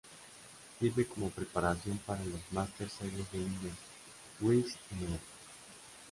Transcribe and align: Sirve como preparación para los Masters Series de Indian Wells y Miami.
Sirve 0.79 1.05
como 1.05 1.29
preparación 1.29 1.99
para 1.99 2.25
los 2.25 2.41
Masters 2.51 2.91
Series 2.91 3.31
de 3.31 3.37
Indian 3.37 3.77
Wells 4.39 4.75
y 4.89 4.95
Miami. 4.95 5.19